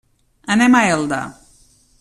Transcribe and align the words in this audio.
Anem 0.55 0.77
a 0.79 0.83
Elda. 0.95 1.21